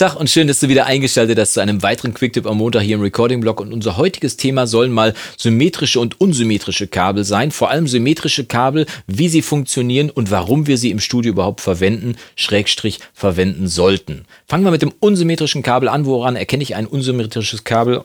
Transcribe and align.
Tag 0.00 0.16
und 0.16 0.30
schön, 0.30 0.48
dass 0.48 0.60
du 0.60 0.68
wieder 0.68 0.86
eingeschaltet 0.86 1.38
hast 1.38 1.52
zu 1.52 1.60
einem 1.60 1.82
weiteren 1.82 2.14
Quicktip 2.14 2.46
am 2.46 2.56
Montag 2.56 2.80
hier 2.80 2.94
im 2.94 3.02
Recording-Blog. 3.02 3.60
Und 3.60 3.70
unser 3.70 3.98
heutiges 3.98 4.38
Thema 4.38 4.66
sollen 4.66 4.92
mal 4.92 5.12
symmetrische 5.36 6.00
und 6.00 6.18
unsymmetrische 6.22 6.86
Kabel 6.86 7.22
sein. 7.24 7.50
Vor 7.50 7.68
allem 7.68 7.86
symmetrische 7.86 8.46
Kabel, 8.46 8.86
wie 9.06 9.28
sie 9.28 9.42
funktionieren 9.42 10.08
und 10.08 10.30
warum 10.30 10.66
wir 10.66 10.78
sie 10.78 10.90
im 10.90 11.00
Studio 11.00 11.32
überhaupt 11.32 11.60
verwenden, 11.60 12.16
Schrägstrich 12.34 13.00
verwenden 13.12 13.68
sollten. 13.68 14.24
Fangen 14.48 14.64
wir 14.64 14.70
mit 14.70 14.80
dem 14.80 14.94
unsymmetrischen 15.00 15.62
Kabel 15.62 15.90
an. 15.90 16.06
Woran 16.06 16.34
erkenne 16.34 16.62
ich 16.62 16.74
ein 16.76 16.86
unsymmetrisches 16.86 17.64
Kabel? 17.64 18.00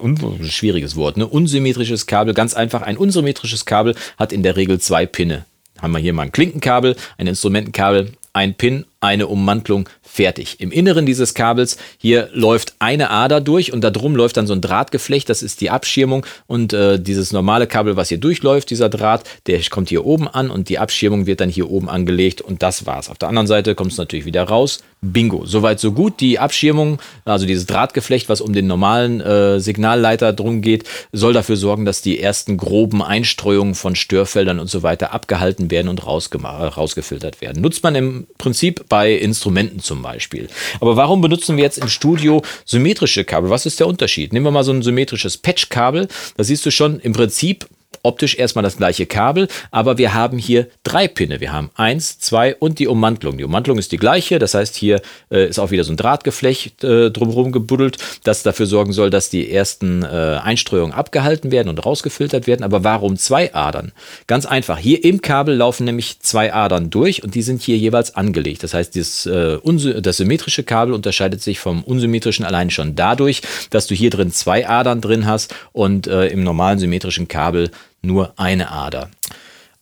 Schwieriges 0.49 0.97
Wort, 0.97 1.15
ne? 1.15 1.25
Unsymmetrisches 1.25 2.07
Kabel, 2.07 2.33
ganz 2.33 2.55
einfach. 2.55 2.81
Ein 2.81 2.97
unsymmetrisches 2.97 3.63
Kabel 3.63 3.95
hat 4.17 4.33
in 4.33 4.43
der 4.43 4.57
Regel 4.57 4.81
zwei 4.81 5.05
Pinne 5.05 5.45
haben 5.81 5.91
wir 5.91 5.99
hier 5.99 6.13
mal 6.13 6.23
ein 6.23 6.31
Klinkenkabel, 6.31 6.95
ein 7.17 7.27
Instrumentenkabel, 7.27 8.13
ein 8.33 8.55
Pin, 8.55 8.85
eine 8.99 9.27
Ummantlung, 9.27 9.87
fertig. 10.05 10.59
Im 10.59 10.71
Inneren 10.71 11.05
dieses 11.05 11.33
Kabels 11.33 11.77
hier 11.97 12.29
läuft 12.33 12.75
eine 12.79 13.09
Ader 13.09 13.41
durch 13.41 13.73
und 13.73 13.81
da 13.81 13.89
drum 13.89 14.15
läuft 14.15 14.37
dann 14.37 14.47
so 14.47 14.53
ein 14.53 14.61
Drahtgeflecht, 14.61 15.29
das 15.29 15.41
ist 15.41 15.61
die 15.61 15.69
Abschirmung 15.69 16.25
und 16.47 16.73
äh, 16.73 16.99
dieses 16.99 17.33
normale 17.33 17.67
Kabel, 17.67 17.95
was 17.95 18.09
hier 18.09 18.17
durchläuft, 18.17 18.69
dieser 18.69 18.89
Draht, 18.89 19.23
der 19.47 19.59
kommt 19.69 19.89
hier 19.89 20.05
oben 20.05 20.27
an 20.27 20.49
und 20.49 20.69
die 20.69 20.79
Abschirmung 20.79 21.25
wird 21.25 21.41
dann 21.41 21.49
hier 21.49 21.69
oben 21.69 21.89
angelegt 21.89 22.41
und 22.41 22.63
das 22.63 22.85
war's. 22.85 23.09
Auf 23.09 23.17
der 23.17 23.29
anderen 23.29 23.47
Seite 23.47 23.75
kommt 23.75 23.91
es 23.91 23.97
natürlich 23.97 24.25
wieder 24.25 24.43
raus. 24.43 24.79
Bingo, 25.01 25.45
soweit 25.45 25.79
so 25.79 25.91
gut. 25.91 26.19
Die 26.19 26.39
Abschirmung, 26.39 26.99
also 27.25 27.45
dieses 27.45 27.65
Drahtgeflecht, 27.65 28.29
was 28.29 28.41
um 28.41 28.53
den 28.53 28.67
normalen 28.67 29.21
äh, 29.21 29.59
Signalleiter 29.59 30.33
drum 30.33 30.61
geht, 30.61 30.85
soll 31.11 31.33
dafür 31.33 31.57
sorgen, 31.57 31.85
dass 31.85 32.01
die 32.01 32.19
ersten 32.19 32.57
groben 32.57 33.03
Einstreuungen 33.03 33.75
von 33.75 33.95
Störfeldern 33.95 34.59
und 34.59 34.69
so 34.69 34.83
weiter 34.83 35.13
abgehalten 35.13 35.69
werden 35.71 35.89
und 35.89 36.05
rausgefiltert 36.05 37.41
werden. 37.41 37.61
Nutzt 37.61 37.83
man 37.83 37.95
im 37.95 38.27
Prinzip 38.37 38.85
bei 38.89 39.13
Instrumenten 39.13 39.79
zum 39.79 39.94
Beispiel. 40.01 40.47
Aber 40.79 40.95
warum 40.95 41.21
benutzen 41.21 41.57
wir 41.57 41.63
jetzt 41.63 41.77
im 41.77 41.87
Studio 41.87 42.41
symmetrische 42.65 43.23
Kabel? 43.23 43.49
Was 43.49 43.65
ist 43.65 43.79
der 43.79 43.87
Unterschied? 43.87 44.33
Nehmen 44.33 44.45
wir 44.45 44.51
mal 44.51 44.63
so 44.63 44.71
ein 44.71 44.81
symmetrisches 44.81 45.37
Patch-Kabel. 45.37 46.07
Da 46.37 46.43
siehst 46.43 46.65
du 46.65 46.71
schon 46.71 46.99
im 46.99 47.13
Prinzip 47.13 47.67
optisch 48.05 48.37
erstmal 48.37 48.63
das 48.63 48.77
gleiche 48.77 49.05
Kabel, 49.05 49.47
aber 49.71 49.97
wir 49.97 50.13
haben 50.13 50.37
hier 50.37 50.67
drei 50.83 51.07
Pinne. 51.07 51.39
Wir 51.39 51.51
haben 51.51 51.71
eins, 51.75 52.19
zwei 52.19 52.55
und 52.55 52.79
die 52.79 52.87
Ummantlung. 52.87 53.37
Die 53.37 53.43
Ummantlung 53.43 53.77
ist 53.77 53.91
die 53.91 53.97
gleiche, 53.97 54.39
das 54.39 54.53
heißt, 54.53 54.75
hier 54.75 55.01
äh, 55.31 55.47
ist 55.47 55.59
auch 55.59 55.71
wieder 55.71 55.83
so 55.83 55.91
ein 55.91 55.97
Drahtgeflecht 55.97 56.83
äh, 56.83 57.11
drumherum 57.11 57.51
gebuddelt, 57.51 57.97
das 58.23 58.43
dafür 58.43 58.67
sorgen 58.67 58.93
soll, 58.93 59.09
dass 59.09 59.29
die 59.29 59.51
ersten 59.51 60.03
äh, 60.03 60.39
Einstreuungen 60.41 60.93
abgehalten 60.93 61.51
werden 61.51 61.69
und 61.69 61.83
rausgefiltert 61.85 62.47
werden. 62.47 62.63
Aber 62.63 62.83
warum 62.83 63.17
zwei 63.17 63.53
Adern? 63.53 63.91
Ganz 64.27 64.45
einfach, 64.45 64.77
hier 64.77 65.03
im 65.03 65.21
Kabel 65.21 65.55
laufen 65.55 65.85
nämlich 65.85 66.19
zwei 66.19 66.53
Adern 66.53 66.89
durch 66.89 67.23
und 67.23 67.35
die 67.35 67.41
sind 67.41 67.61
hier 67.61 67.77
jeweils 67.77 68.15
angelegt. 68.15 68.63
Das 68.63 68.73
heißt, 68.73 68.93
dieses, 68.93 69.25
äh, 69.25 69.57
das 70.01 70.17
symmetrische 70.17 70.63
Kabel 70.63 70.93
unterscheidet 70.93 71.41
sich 71.41 71.59
vom 71.59 71.83
unsymmetrischen 71.83 72.45
allein 72.45 72.69
schon 72.69 72.95
dadurch, 72.95 73.41
dass 73.71 73.87
du 73.87 73.95
hier 73.95 74.09
drin 74.09 74.31
zwei 74.31 74.67
Adern 74.67 75.01
drin 75.01 75.25
hast 75.25 75.55
und 75.71 76.07
äh, 76.07 76.27
im 76.27 76.43
normalen 76.43 76.79
symmetrischen 76.79 77.27
Kabel 77.27 77.71
nur 78.01 78.33
eine 78.37 78.71
Ader. 78.71 79.09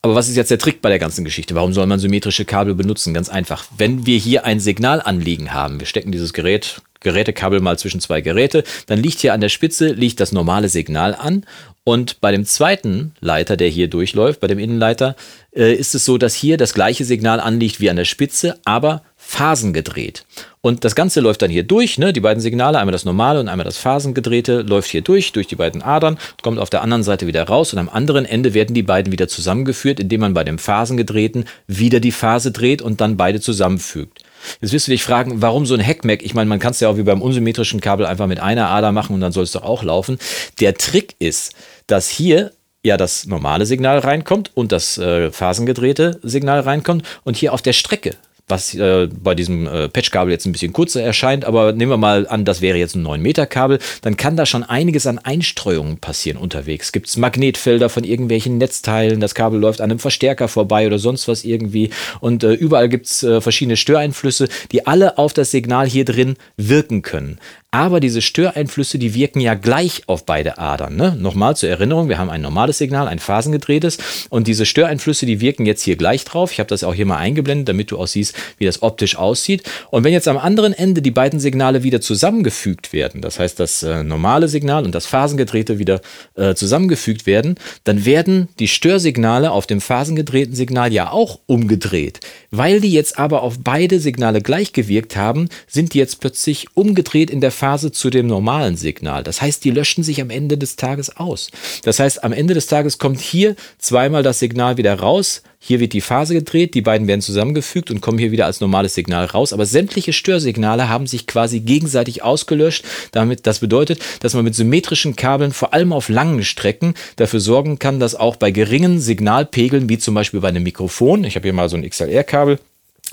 Aber 0.02 0.16
was 0.16 0.28
ist 0.28 0.36
jetzt 0.36 0.52
der 0.52 0.60
Trick 0.60 0.82
bei 0.82 0.90
der 0.90 1.00
ganzen 1.00 1.24
Geschichte? 1.24 1.56
Warum 1.56 1.72
soll 1.72 1.88
man 1.88 1.98
symmetrische 1.98 2.44
Kabel 2.44 2.76
benutzen? 2.76 3.14
Ganz 3.14 3.30
einfach. 3.30 3.66
Wenn 3.78 4.06
wir 4.06 4.18
hier 4.18 4.44
ein 4.44 4.60
Signalanliegen 4.60 5.54
haben, 5.54 5.80
wir 5.80 5.88
stecken 5.88 6.12
dieses 6.12 6.34
Gerät, 6.34 6.82
Gerätekabel 7.00 7.62
mal 7.62 7.80
zwischen 7.80 8.02
zwei 8.02 8.20
Geräte, 8.20 8.66
dann 8.88 9.00
liegt 9.00 9.20
hier 9.20 9.34
an 9.34 9.40
der 9.40 9.48
Spitze 9.48 9.94
liegt 9.94 10.20
das 10.20 10.34
normale 10.34 10.68
Signal 10.68 11.16
an 11.16 11.46
und 11.86 12.22
bei 12.22 12.32
dem 12.32 12.46
zweiten 12.46 13.14
Leiter, 13.20 13.58
der 13.58 13.68
hier 13.68 13.90
durchläuft, 13.90 14.40
bei 14.40 14.48
dem 14.48 14.58
Innenleiter, 14.58 15.18
äh, 15.54 15.74
ist 15.74 15.96
es 15.96 16.06
so, 16.06 16.18
dass 16.18 16.34
hier 16.34 16.56
das 16.56 16.74
gleiche 16.74 17.04
Signal 17.04 17.42
anliegt 17.42 17.82
wie 17.82 17.90
an 17.90 17.98
der 17.98 18.06
Spitze, 18.06 18.58
aber 18.64 19.04
phasengedreht. 19.18 20.26
Und 20.62 20.86
das 20.86 20.96
Ganze 20.96 21.20
läuft 21.20 21.42
dann 21.42 21.52
hier 21.52 21.64
durch, 21.64 21.98
ne? 21.98 22.14
die 22.14 22.22
beiden 22.22 22.40
Signale, 22.40 22.80
einmal 22.80 22.94
das 22.94 23.04
normale 23.04 23.42
und 23.42 23.50
einmal 23.50 23.66
das 23.66 23.78
phasengedrehte, 23.78 24.62
läuft 24.62 24.92
hier 24.92 25.02
durch, 25.02 25.34
durch 25.34 25.48
die 25.48 25.58
beiden 25.58 25.82
Adern, 25.82 26.18
kommt 26.42 26.58
auf 26.58 26.70
der 26.70 26.84
anderen 26.84 27.04
Seite 27.04 27.28
wieder 27.28 27.44
raus 27.44 27.74
und 27.74 27.80
am 27.80 27.90
anderen 27.90 28.24
Ende 28.26 28.54
werden 28.54 28.74
die 28.74 28.84
beiden 28.84 29.12
wieder 29.12 29.28
zusammengeführt, 29.28 30.00
indem 30.00 30.22
man 30.22 30.34
bei 30.34 30.46
dem 30.46 30.60
phasengedrehten 30.60 31.46
wieder 31.68 32.00
die 32.00 32.14
Phase 32.14 32.54
dreht 32.54 32.82
und 32.82 33.02
dann 33.02 33.18
beide 33.18 33.42
zusammenfügt. 33.42 34.23
Jetzt 34.62 34.74
wirst 34.74 34.88
du 34.88 34.92
dich 34.92 35.04
fragen, 35.04 35.42
warum 35.42 35.66
so 35.66 35.74
ein 35.74 35.86
Hackmack? 35.86 36.24
Ich 36.24 36.34
meine, 36.34 36.50
man 36.50 36.60
kann 36.60 36.72
es 36.72 36.80
ja 36.80 36.90
auch 36.90 36.98
wie 36.98 37.04
beim 37.04 37.22
unsymmetrischen 37.22 37.82
Kabel 37.82 38.06
einfach 38.06 38.28
mit 38.28 38.40
einer 38.40 38.70
Ader 38.70 38.92
machen 38.92 39.14
und 39.14 39.22
dann 39.22 39.32
soll 39.32 39.44
es 39.44 39.52
doch 39.52 39.64
auch 39.64 39.84
laufen. 39.84 40.18
Der 40.60 40.76
Trick 40.76 41.16
ist, 41.20 41.54
dass 41.88 42.10
hier 42.10 42.52
ja 42.84 42.98
das 42.98 43.26
normale 43.26 43.66
Signal 43.66 44.00
reinkommt 44.00 44.52
und 44.56 44.72
das 44.72 44.98
äh, 44.98 45.32
phasengedrehte 45.32 46.20
Signal 46.22 46.60
reinkommt 46.60 47.04
und 47.24 47.38
hier 47.38 47.54
auf 47.54 47.62
der 47.62 47.74
Strecke 47.74 48.18
was 48.48 48.74
äh, 48.76 49.08
bei 49.08 49.36
diesem 49.36 49.68
äh, 49.68 49.88
Patchkabel 49.88 50.32
jetzt 50.32 50.46
ein 50.46 50.52
bisschen 50.52 50.74
kurzer 50.74 51.02
erscheint, 51.02 51.46
aber 51.46 51.72
nehmen 51.72 51.92
wir 51.92 51.98
mal 51.98 52.28
an, 52.28 52.46
das 52.46 52.62
wäre 52.62 52.78
jetzt 52.78 52.96
ein 52.96 53.02
9 53.02 53.22
Meter 53.22 53.46
Kabel, 53.46 53.80
dann 54.02 54.18
kann 54.18 54.36
da 54.36 54.46
schon 54.46 54.64
einiges 54.64 55.08
an 55.08 55.18
Einstreuungen 55.18 55.98
passieren 55.98 56.38
unterwegs. 56.38 56.92
Gibt 56.92 57.08
es 57.08 57.18
Magnetfelder 57.18 57.90
von 57.90 58.04
irgendwelchen 58.04 58.58
Netzteilen, 58.58 59.20
das 59.20 59.36
Kabel 59.36 59.60
läuft 59.60 59.82
an 59.82 59.92
einem 59.92 60.00
Verstärker 60.00 60.48
vorbei 60.48 60.88
oder 60.88 61.00
sonst 61.00 61.28
was 61.28 61.44
irgendwie 61.44 61.92
und 62.20 62.44
äh, 62.44 62.54
überall 62.54 62.90
gibt 62.90 63.06
es 63.06 63.24
äh, 63.24 63.40
verschiedene 63.40 63.78
Störeinflüsse, 63.78 64.50
die 64.72 64.86
alle 64.88 65.18
auf 65.18 65.34
das 65.34 65.52
Signal 65.52 65.88
hier 65.88 66.06
drin 66.06 66.36
wirken 66.58 67.02
können. 67.02 67.40
Aber 67.74 68.00
diese 68.00 68.22
Störeinflüsse, 68.22 69.00
die 69.00 69.16
wirken 69.16 69.40
ja 69.40 69.56
gleich 69.56 70.04
auf 70.06 70.28
beide 70.28 70.60
Adern. 70.60 70.96
Ne? 70.96 71.18
Nochmal 71.20 71.56
zur 71.56 71.70
Erinnerung, 71.70 72.08
wir 72.08 72.20
haben 72.20 72.30
ein 72.30 72.44
normales 72.44 72.78
Signal, 72.78 73.08
ein 73.08 73.18
phasengedrehtes 73.18 73.98
und 74.30 74.46
diese 74.46 74.68
Störeinflüsse, 74.68 75.26
die 75.26 75.42
wirken 75.42 75.66
jetzt 75.66 75.82
hier 75.82 75.96
gleich 75.96 76.24
drauf. 76.24 76.52
Ich 76.52 76.60
habe 76.60 76.70
das 76.70 76.84
auch 76.84 76.94
hier 76.94 77.08
mal 77.08 77.18
eingeblendet, 77.18 77.68
damit 77.68 77.90
du 77.90 77.98
auch 77.98 78.06
siehst, 78.06 78.36
wie 78.60 78.66
das 78.66 78.84
optisch 78.84 79.16
aussieht. 79.16 79.64
Und 79.90 80.04
wenn 80.04 80.14
jetzt 80.14 80.28
am 80.28 80.38
anderen 80.38 80.72
Ende 80.72 81.02
die 81.02 81.10
beiden 81.10 81.40
Signale 81.40 81.82
wieder 81.82 82.00
zusammengefügt 82.00 82.94
werden, 82.94 83.22
das 83.22 83.40
heißt 83.40 83.60
das 83.60 83.82
äh, 83.82 84.04
normale 84.04 84.50
Signal 84.50 84.86
und 84.86 84.94
das 84.94 85.08
phasengedrehte 85.08 85.80
wieder 85.80 86.02
äh, 86.36 86.54
zusammengefügt 86.54 87.26
werden, 87.26 87.56
dann 87.86 88.06
werden 88.06 88.50
die 88.60 88.68
Störsignale 88.68 89.50
auf 89.50 89.66
dem 89.66 89.82
phasengedrehten 89.82 90.54
Signal 90.54 90.94
ja 90.94 91.10
auch 91.10 91.40
umgedreht. 91.48 92.20
Weil 92.52 92.82
die 92.82 92.92
jetzt 92.92 93.18
aber 93.18 93.42
auf 93.42 93.56
beide 93.64 94.00
Signale 94.00 94.42
gleich 94.42 94.74
gewirkt 94.74 95.16
haben, 95.16 95.50
sind 95.66 95.96
die 95.96 95.98
jetzt 95.98 96.20
plötzlich 96.20 96.68
umgedreht 96.76 97.32
in 97.32 97.42
der 97.42 97.52
Phase 97.64 97.94
zu 97.94 98.10
dem 98.10 98.28
normalen 98.28 98.76
Signal. 98.76 99.24
Das 99.24 99.42
heißt, 99.42 99.64
die 99.64 99.72
löschen 99.72 100.04
sich 100.04 100.20
am 100.20 100.30
Ende 100.30 100.58
des 100.58 100.76
Tages 100.76 101.16
aus. 101.16 101.50
Das 101.84 101.98
heißt, 101.98 102.22
am 102.22 102.34
Ende 102.34 102.54
des 102.54 102.68
Tages 102.68 102.98
kommt 102.98 103.22
hier 103.22 103.56
zweimal 103.78 104.22
das 104.22 104.40
Signal 104.40 104.76
wieder 104.76 105.00
raus. 105.00 105.44
Hier 105.60 105.80
wird 105.80 105.94
die 105.94 106.02
Phase 106.02 106.34
gedreht, 106.34 106.74
die 106.74 106.82
beiden 106.82 107.08
werden 107.08 107.22
zusammengefügt 107.22 107.90
und 107.90 108.02
kommen 108.02 108.18
hier 108.18 108.32
wieder 108.32 108.48
als 108.48 108.60
normales 108.60 108.96
Signal 108.96 109.28
raus. 109.28 109.54
Aber 109.54 109.66
sämtliche 109.66 110.12
Störsignale 110.12 110.90
haben 110.90 111.08
sich 111.08 111.26
quasi 111.26 111.62
gegenseitig 111.62 112.22
ausgelöscht. 112.22 112.84
Damit, 113.12 113.48
das 113.48 113.60
bedeutet, 113.60 114.00
dass 114.20 114.34
man 114.34 114.44
mit 114.44 114.56
symmetrischen 114.56 115.16
Kabeln 115.16 115.54
vor 115.54 115.74
allem 115.74 115.94
auf 115.94 116.10
langen 116.10 116.44
Strecken 116.44 116.96
dafür 117.16 117.40
sorgen 117.40 117.80
kann, 117.80 118.02
dass 118.02 118.14
auch 118.14 118.36
bei 118.36 118.52
geringen 118.52 119.00
Signalpegeln, 119.00 119.88
wie 119.88 120.00
zum 120.00 120.16
Beispiel 120.16 120.42
bei 120.42 120.50
einem 120.50 120.64
Mikrofon, 120.64 121.24
ich 121.24 121.38
habe 121.38 121.44
hier 121.44 121.54
mal 121.54 121.70
so 121.70 121.78
ein 121.78 121.90
XLR-Kabel, 121.90 122.60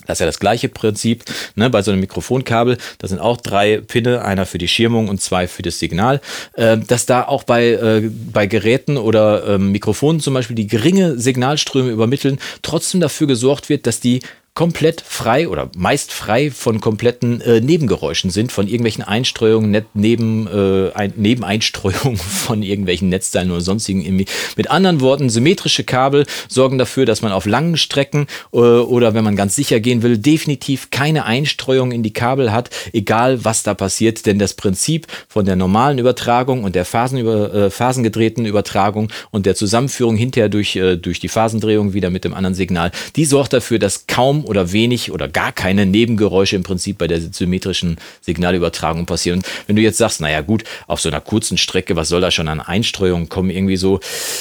das 0.06 0.16
ist 0.16 0.21
ja 0.21 0.27
das 0.27 0.41
gleiche 0.41 0.69
Prinzip. 0.69 1.25
Ne? 1.55 1.71
Bei 1.71 1.83
so 1.83 1.91
einem 1.91 2.00
Mikrofonkabel, 2.00 2.78
da 2.99 3.09
sind 3.09 3.21
auch 3.21 3.37
drei 3.37 3.81
Pinne, 3.81 4.25
einer 4.25 4.47
für 4.47 4.59
die 4.59 4.69
Schirmung 4.69 5.09
und 5.09 5.21
zwei 5.21 5.49
für 5.49 5.62
das 5.62 5.78
Signal. 5.78 6.21
Äh, 6.55 6.78
dass 6.78 7.06
da 7.06 7.25
auch 7.25 7.44
bei, 7.44 7.69
äh, 7.69 8.10
bei 8.33 8.47
Geräten 8.47 8.97
oder 8.97 9.47
äh, 9.47 9.59
Mikrofonen 9.59 10.21
zum 10.21 10.34
Beispiel, 10.34 10.56
die 10.56 10.66
geringe 10.66 11.19
Signalströme 11.19 11.91
übermitteln, 11.91 12.39
trotzdem 12.62 13.00
dafür 13.00 13.27
gesorgt 13.27 13.69
wird, 13.69 13.87
dass 13.87 14.00
die 14.00 14.21
komplett 14.60 15.00
frei 15.00 15.48
oder 15.48 15.71
meist 15.75 16.12
frei 16.12 16.50
von 16.50 16.82
kompletten 16.82 17.41
äh, 17.41 17.62
Nebengeräuschen 17.62 18.28
sind, 18.28 18.53
von 18.53 18.66
irgendwelchen 18.66 19.03
Einstreuungen, 19.03 19.71
net, 19.71 19.87
neben, 19.94 20.47
äh, 20.48 20.93
ein, 20.93 21.15
Nebeneinstreuungen 21.16 22.19
von 22.19 22.62
irgendwelchen 22.62 23.09
Netzteilen 23.09 23.50
oder 23.50 23.62
sonstigen. 23.62 24.03
Irgendwie. 24.03 24.26
Mit 24.56 24.71
anderen 24.71 25.00
Worten, 25.00 25.31
symmetrische 25.31 25.84
Kabel 25.84 26.26
sorgen 26.47 26.76
dafür, 26.76 27.06
dass 27.06 27.22
man 27.22 27.32
auf 27.32 27.47
langen 27.47 27.78
Strecken 27.78 28.26
äh, 28.53 28.59
oder 28.59 29.15
wenn 29.15 29.25
man 29.25 29.34
ganz 29.34 29.56
sicher 29.56 29.81
gehen 29.81 30.03
will, 30.03 30.19
definitiv 30.19 30.91
keine 30.91 31.25
Einstreuung 31.25 31.91
in 31.91 32.03
die 32.03 32.12
Kabel 32.12 32.53
hat, 32.53 32.69
egal 32.92 33.47
was 33.47 33.62
da 33.62 33.72
passiert. 33.72 34.27
Denn 34.27 34.38
das 34.38 34.53
Prinzip 34.53 35.06
von 35.27 35.47
der 35.47 35.56
normalen 35.56 35.97
Übertragung 35.97 36.65
und 36.65 36.74
der 36.74 36.84
Phasenüber, 36.84 37.54
äh, 37.54 37.71
phasengedrehten 37.71 38.45
Übertragung 38.45 39.10
und 39.30 39.47
der 39.47 39.54
Zusammenführung 39.54 40.16
hinterher 40.16 40.51
durch, 40.51 40.77
äh, 40.77 40.97
durch 40.97 41.18
die 41.18 41.28
Phasendrehung 41.28 41.95
wieder 41.95 42.10
mit 42.10 42.24
dem 42.24 42.34
anderen 42.34 42.54
Signal, 42.54 42.92
die 43.16 43.24
sorgt 43.24 43.54
dafür, 43.54 43.78
dass 43.78 44.06
kaum 44.06 44.45
oder 44.51 44.73
wenig 44.73 45.13
oder 45.13 45.29
gar 45.29 45.53
keine 45.53 45.87
Nebengeräusche 45.87 46.57
im 46.57 46.65
Prinzip 46.65 46.99
bei 46.99 47.07
der 47.07 47.21
symmetrischen 47.21 47.99
Signalübertragung 48.21 49.07
passieren. 49.07 49.39
Und 49.39 49.47
wenn 49.69 49.77
du 49.77 49.83
jetzt 49.83 49.99
sagst, 49.99 50.21
naja 50.21 50.41
gut, 50.41 50.65
auf 50.89 51.01
so 51.01 51.09
einer 51.09 51.21
kurzen 51.21 51.57
Strecke, 51.57 51.95
was 51.95 52.09
soll 52.09 52.21
da 52.21 52.33
schon 52.33 52.49
an 52.49 52.61
Einstreuungen 52.61 53.29
kommen, 53.29 53.49
irgendwie 53.49 53.77
so, 53.77 54.01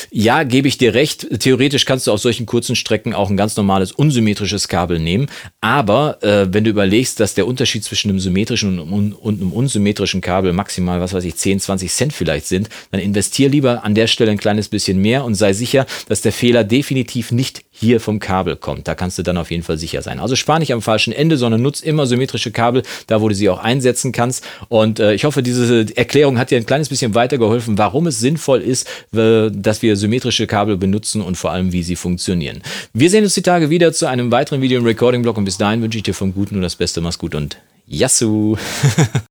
ja, 0.09 0.41
gebe 0.41 0.67
ich 0.67 0.79
dir 0.79 0.95
recht, 0.95 1.27
theoretisch 1.39 1.85
kannst 1.85 2.07
du 2.07 2.11
auf 2.11 2.19
solchen 2.19 2.47
kurzen 2.47 2.75
Strecken 2.75 3.13
auch 3.13 3.29
ein 3.29 3.37
ganz 3.37 3.55
normales 3.55 3.91
unsymmetrisches 3.91 4.67
Kabel 4.67 4.97
nehmen, 4.97 5.27
aber 5.61 6.23
äh, 6.23 6.51
wenn 6.51 6.63
du 6.63 6.71
überlegst, 6.71 7.19
dass 7.19 7.35
der 7.35 7.45
Unterschied 7.45 7.83
zwischen 7.83 8.09
einem 8.09 8.19
symmetrischen 8.19 8.79
und, 8.79 9.13
und 9.13 9.41
einem 9.41 9.53
unsymmetrischen 9.53 10.21
Kabel 10.21 10.53
maximal, 10.53 11.01
was 11.01 11.13
weiß 11.13 11.23
ich, 11.23 11.35
10, 11.35 11.59
20 11.59 11.91
Cent 11.91 12.13
vielleicht 12.13 12.47
sind, 12.47 12.69
dann 12.89 12.99
investier 12.99 13.47
lieber 13.47 13.83
an 13.83 13.93
der 13.93 14.07
Stelle 14.07 14.31
ein 14.31 14.39
kleines 14.39 14.69
bisschen 14.69 14.99
mehr 14.99 15.23
und 15.23 15.35
sei 15.35 15.53
sicher, 15.53 15.85
dass 16.07 16.21
der 16.21 16.31
Fehler 16.31 16.63
definitiv 16.63 17.31
nicht 17.31 17.61
hier 17.71 18.01
vom 18.01 18.19
Kabel 18.19 18.57
kommt. 18.57 18.87
Da 18.87 18.95
kannst 18.95 19.17
du 19.17 19.23
dann 19.23 19.37
auf 19.37 19.51
jeden 19.51 19.63
Fall 19.63 19.77
sicher 19.77 19.88
sicher 19.89 20.01
sein. 20.01 20.19
Also 20.19 20.35
spar 20.35 20.59
nicht 20.59 20.73
am 20.73 20.81
falschen 20.81 21.13
Ende, 21.13 21.37
sondern 21.37 21.61
nutz 21.61 21.81
immer 21.81 22.05
symmetrische 22.05 22.51
Kabel, 22.51 22.83
da 23.07 23.21
wo 23.21 23.29
du 23.29 23.35
sie 23.35 23.49
auch 23.49 23.59
einsetzen 23.59 24.11
kannst. 24.11 24.45
Und 24.69 24.99
äh, 24.99 25.13
ich 25.13 25.23
hoffe, 25.25 25.43
diese 25.43 25.85
Erklärung 25.95 26.37
hat 26.37 26.51
dir 26.51 26.57
ein 26.57 26.65
kleines 26.65 26.89
bisschen 26.89 27.15
weitergeholfen, 27.15 27.77
warum 27.77 28.07
es 28.07 28.19
sinnvoll 28.19 28.61
ist, 28.61 28.87
äh, 29.13 29.49
dass 29.51 29.81
wir 29.81 29.95
symmetrische 29.95 30.47
Kabel 30.47 30.77
benutzen 30.77 31.21
und 31.21 31.35
vor 31.35 31.51
allem, 31.51 31.71
wie 31.71 31.83
sie 31.83 31.95
funktionieren. 31.95 32.61
Wir 32.93 33.09
sehen 33.09 33.23
uns 33.23 33.33
die 33.33 33.41
Tage 33.41 33.69
wieder 33.69 33.91
zu 33.93 34.07
einem 34.07 34.31
weiteren 34.31 34.61
Video 34.61 34.79
im 34.79 34.85
Recording-Blog 34.85 35.37
und 35.37 35.45
bis 35.45 35.57
dahin 35.57 35.81
wünsche 35.81 35.97
ich 35.97 36.03
dir 36.03 36.13
vom 36.13 36.33
Guten 36.33 36.55
nur 36.55 36.63
das 36.63 36.75
Beste. 36.75 37.01
Mach's 37.01 37.17
gut 37.17 37.35
und 37.35 37.57
Yassou! 37.87 38.57